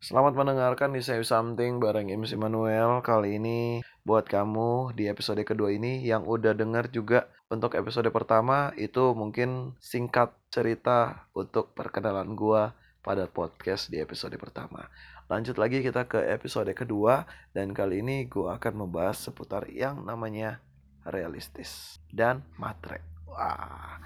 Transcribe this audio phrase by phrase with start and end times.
[0.00, 3.84] Selamat mendengarkan di Say Something bareng MC Manuel Kali ini.
[4.00, 9.76] Buat kamu di episode kedua ini yang udah denger juga Untuk episode pertama itu mungkin
[9.76, 12.72] singkat cerita untuk perkenalan gua
[13.04, 14.88] pada podcast di episode pertama.
[15.28, 20.64] Lanjut lagi kita ke episode kedua Dan kali ini gua akan membahas seputar yang namanya
[21.04, 23.04] realistis dan matre.
[23.28, 24.00] Wah,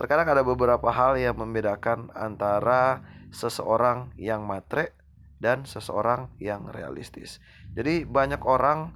[0.00, 5.03] terkadang ada beberapa hal yang membedakan antara seseorang yang matre
[5.42, 7.42] dan seseorang yang realistis.
[7.74, 8.94] Jadi banyak orang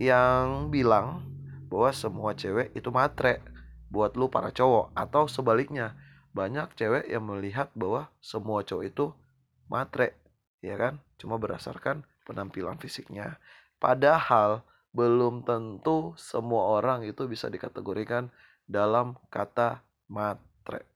[0.00, 1.26] yang bilang
[1.68, 3.44] bahwa semua cewek itu matre
[3.90, 5.98] buat lu para cowok atau sebaliknya
[6.30, 9.06] banyak cewek yang melihat bahwa semua cowok itu
[9.66, 10.16] matre
[10.64, 11.00] ya kan?
[11.20, 13.40] Cuma berdasarkan penampilan fisiknya.
[13.80, 18.30] Padahal belum tentu semua orang itu bisa dikategorikan
[18.66, 20.86] dalam kata matre.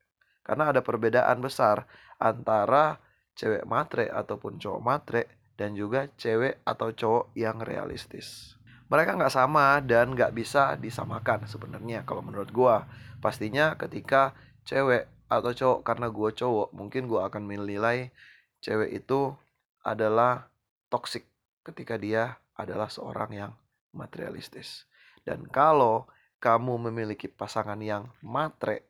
[0.44, 1.88] Karena ada perbedaan besar
[2.20, 3.00] antara
[3.34, 5.22] cewek matre ataupun cowok matre
[5.54, 8.58] dan juga cewek atau cowok yang realistis.
[8.90, 12.86] Mereka nggak sama dan nggak bisa disamakan sebenarnya kalau menurut gua.
[13.18, 14.36] Pastinya ketika
[14.66, 18.12] cewek atau cowok karena gua cowok mungkin gua akan menilai
[18.60, 19.34] cewek itu
[19.82, 20.48] adalah
[20.92, 21.26] toksik
[21.64, 23.52] ketika dia adalah seorang yang
[23.90, 24.86] materialistis.
[25.24, 26.04] Dan kalau
[26.38, 28.84] kamu memiliki pasangan yang matre,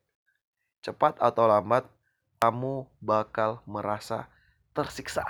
[0.83, 1.87] cepat atau lambat
[2.43, 4.27] kamu bakal merasa
[4.75, 5.25] tersiksa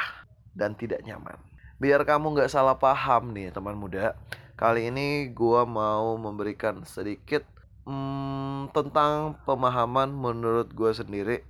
[0.56, 1.36] dan tidak nyaman.
[1.76, 4.16] Biar kamu nggak salah paham nih teman muda,
[4.56, 7.44] kali ini gua mau memberikan sedikit
[7.84, 11.44] hmm, tentang pemahaman menurut gua sendiri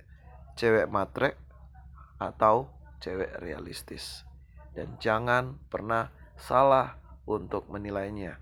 [0.59, 1.39] cewek matre
[2.19, 2.67] atau
[2.99, 4.27] cewek realistis.
[4.75, 8.39] Dan jangan pernah salah untuk menilainya.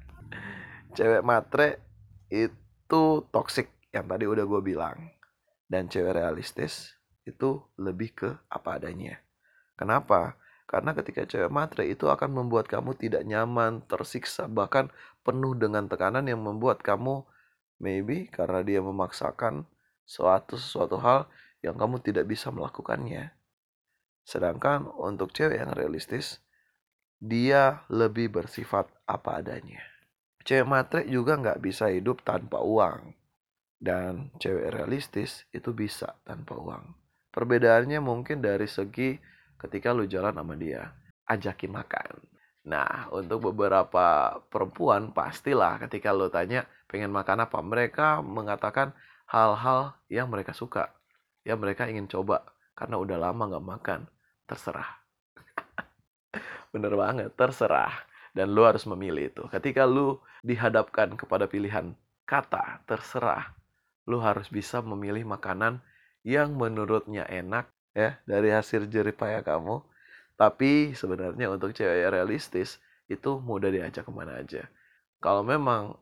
[0.93, 1.81] Cewek matre
[2.29, 5.13] itu toxic yang tadi udah gue bilang.
[5.69, 9.21] Dan cewek realistis itu lebih ke apa adanya.
[9.73, 10.37] Kenapa?
[10.69, 14.89] Karena ketika cewek matre itu akan membuat kamu tidak nyaman, tersiksa, bahkan
[15.21, 17.21] penuh dengan tekanan yang membuat kamu
[17.77, 19.67] maybe karena dia memaksakan
[20.07, 21.29] suatu sesuatu hal
[21.63, 23.31] yang kamu tidak bisa melakukannya.
[24.23, 26.39] Sedangkan untuk cewek yang realistis,
[27.19, 29.83] dia lebih bersifat apa adanya.
[30.43, 33.15] Cewek matre juga nggak bisa hidup tanpa uang.
[33.83, 36.95] Dan cewek realistis itu bisa tanpa uang.
[37.31, 39.19] Perbedaannya mungkin dari segi
[39.63, 40.91] ketika lu jalan sama dia
[41.27, 42.19] ajakin makan.
[42.67, 47.59] Nah untuk beberapa perempuan pastilah ketika lu tanya pengen makan apa?
[47.63, 48.91] Mereka mengatakan
[49.27, 50.91] hal-hal yang mereka suka
[51.43, 52.43] yang mereka ingin coba
[52.73, 53.99] karena udah lama nggak makan.
[54.43, 54.89] Terserah.
[56.73, 57.93] Bener banget terserah.
[58.33, 59.43] Dan lu harus memilih itu.
[59.45, 61.93] Ketika lu dihadapkan kepada pilihan
[62.25, 63.53] kata terserah.
[64.09, 65.79] Lu harus bisa memilih makanan
[66.27, 69.81] yang menurutnya enak ya dari hasil jerih payah kamu.
[70.33, 74.65] Tapi sebenarnya untuk cewek yang realistis itu mudah diajak ke mana aja.
[75.21, 75.95] Kalau memang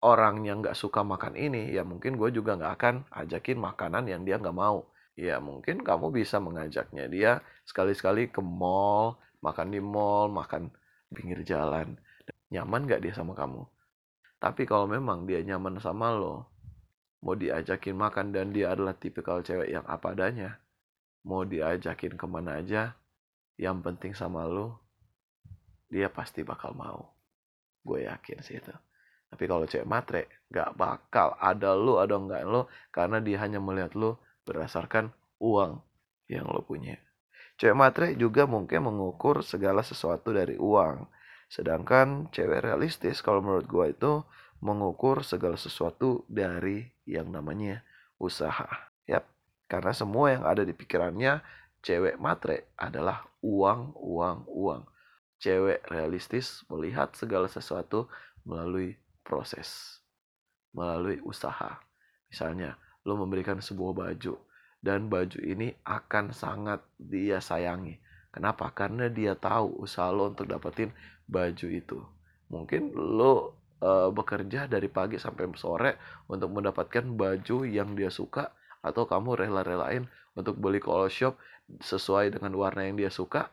[0.00, 4.24] orang yang nggak suka makan ini ya mungkin gue juga nggak akan ajakin makanan yang
[4.24, 4.88] dia nggak mau.
[5.14, 7.32] Ya mungkin kamu bisa mengajaknya dia
[7.68, 10.72] sekali-sekali ke mall makan di mall makan
[11.12, 11.94] pinggir jalan.
[12.50, 13.62] Nyaman nggak dia sama kamu?
[14.40, 16.50] Tapi kalau memang dia nyaman sama lo
[17.24, 20.60] mau diajakin makan dan dia adalah tipikal cewek yang apa adanya
[21.24, 22.92] mau diajakin ke mana aja
[23.56, 24.72] yang penting sama lu
[25.88, 27.14] dia pasti bakal mau.
[27.84, 28.72] Gue yakin sih itu.
[29.30, 33.94] Tapi kalau cewek matre gak bakal ada lu ada enggak lu karena dia hanya melihat
[33.98, 34.14] lu
[34.46, 35.10] berdasarkan
[35.42, 35.82] uang
[36.30, 36.98] yang lo punya.
[37.58, 41.06] Cewek matre juga mungkin mengukur segala sesuatu dari uang.
[41.46, 44.12] Sedangkan cewek realistis kalau menurut gue itu
[44.64, 47.84] mengukur segala sesuatu dari yang namanya
[48.18, 48.66] usaha.
[49.06, 49.33] Yap
[49.74, 51.42] karena semua yang ada di pikirannya
[51.82, 54.86] cewek matre adalah uang, uang, uang.
[55.42, 58.06] Cewek realistis melihat segala sesuatu
[58.46, 58.94] melalui
[59.26, 59.98] proses,
[60.70, 61.82] melalui usaha.
[62.30, 64.38] Misalnya, lo memberikan sebuah baju
[64.78, 67.98] dan baju ini akan sangat dia sayangi.
[68.30, 68.70] Kenapa?
[68.70, 70.94] Karena dia tahu usaha lo untuk dapetin
[71.26, 71.98] baju itu.
[72.46, 75.98] Mungkin lo uh, bekerja dari pagi sampai sore
[76.30, 78.54] untuk mendapatkan baju yang dia suka
[78.84, 80.04] atau kamu rela-relain
[80.36, 81.40] untuk beli call shop
[81.80, 83.48] sesuai dengan warna yang dia suka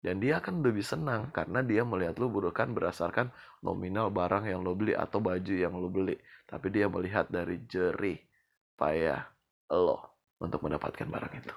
[0.00, 3.28] dan dia akan lebih senang karena dia melihat lu bukan berdasarkan
[3.60, 6.14] nominal barang yang lo beli atau baju yang lo beli.
[6.46, 8.14] Tapi dia melihat dari jerih
[8.78, 9.26] payah
[9.74, 11.54] lo untuk mendapatkan barang itu.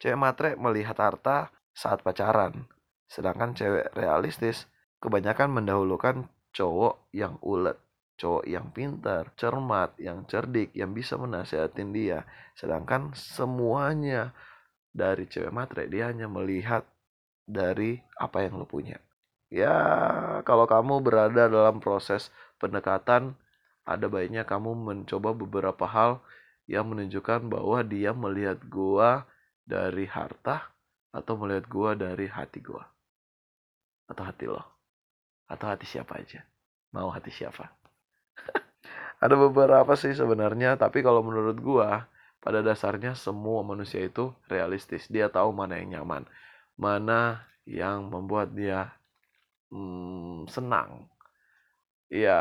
[0.00, 2.64] Cewek matre melihat harta saat pacaran
[3.06, 4.66] sedangkan cewek realistis
[4.98, 7.78] kebanyakan mendahulukan cowok yang ulet
[8.16, 12.24] cowok yang pintar, cermat, yang cerdik, yang bisa menasihatin dia.
[12.56, 14.32] Sedangkan semuanya
[14.90, 16.88] dari cewek matre dia hanya melihat
[17.44, 18.96] dari apa yang lo punya.
[19.52, 19.76] Ya,
[20.42, 23.38] kalau kamu berada dalam proses pendekatan,
[23.86, 26.18] ada baiknya kamu mencoba beberapa hal
[26.66, 29.22] yang menunjukkan bahwa dia melihat gua
[29.62, 30.74] dari harta
[31.14, 32.82] atau melihat gua dari hati gua.
[34.10, 34.62] Atau hati lo.
[35.46, 36.42] Atau hati siapa aja.
[36.90, 37.85] Mau hati siapa.
[39.24, 42.04] Ada beberapa sih sebenarnya, tapi kalau menurut gua,
[42.40, 45.08] pada dasarnya semua manusia itu realistis.
[45.10, 46.22] Dia tahu mana yang nyaman,
[46.78, 48.92] mana yang membuat dia
[49.72, 51.10] hmm, senang.
[52.06, 52.38] Ya,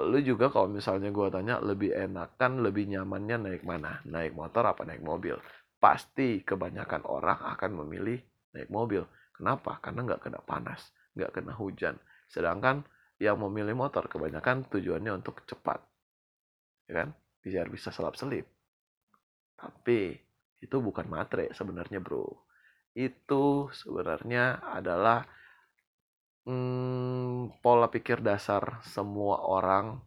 [0.00, 4.00] lu juga kalau misalnya gua tanya lebih enakan, lebih nyamannya naik mana?
[4.08, 5.36] Naik motor apa naik mobil?
[5.76, 8.22] Pasti kebanyakan orang akan memilih
[8.56, 9.04] naik mobil.
[9.36, 9.82] Kenapa?
[9.84, 11.98] Karena nggak kena panas, nggak kena hujan.
[12.30, 12.86] Sedangkan
[13.22, 15.78] yang memilih motor kebanyakan tujuannya untuk cepat.
[16.90, 17.08] Ya kan?
[17.38, 18.42] Biar bisa selap-selip.
[19.54, 20.18] Tapi
[20.58, 22.26] itu bukan matre sebenarnya, Bro.
[22.98, 25.22] Itu sebenarnya adalah
[26.50, 30.02] hmm, pola pikir dasar semua orang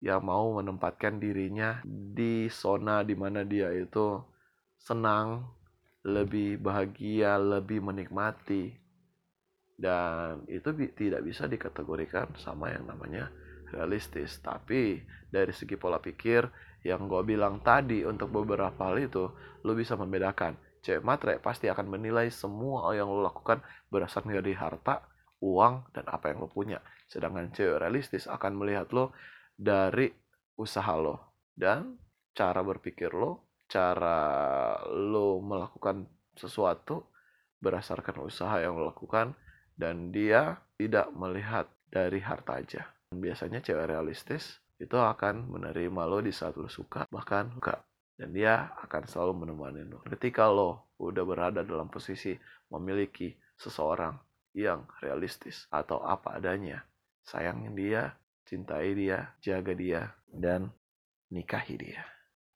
[0.00, 4.22] yang mau menempatkan dirinya di zona di mana dia itu
[4.80, 5.44] senang,
[6.08, 8.79] lebih bahagia, lebih menikmati.
[9.80, 13.32] Dan itu bi tidak bisa dikategorikan sama yang namanya
[13.72, 14.36] realistis.
[14.44, 15.00] Tapi
[15.32, 16.44] dari segi pola pikir
[16.84, 19.24] yang gue bilang tadi untuk beberapa hal itu,
[19.64, 20.84] lo bisa membedakan.
[20.84, 25.00] Cewek matre pasti akan menilai semua yang lo lakukan berdasarkan dari harta,
[25.40, 26.84] uang, dan apa yang lo punya.
[27.08, 29.16] Sedangkan cewek realistis akan melihat lo
[29.56, 30.12] dari
[30.60, 31.96] usaha lo dan
[32.36, 36.04] cara berpikir lo, cara lo melakukan
[36.36, 37.08] sesuatu
[37.60, 39.36] berdasarkan usaha yang lo lakukan
[39.80, 42.84] dan dia tidak melihat dari harta aja.
[43.08, 47.80] Biasanya cewek realistis itu akan menerima lo di saat lo suka bahkan suka
[48.20, 50.04] dan dia akan selalu menemani lo.
[50.04, 52.36] Ketika lo udah berada dalam posisi
[52.68, 54.12] memiliki seseorang
[54.52, 56.84] yang realistis atau apa adanya.
[57.24, 58.12] Sayangin dia,
[58.44, 60.68] cintai dia, jaga dia, dan
[61.32, 62.02] nikahi dia.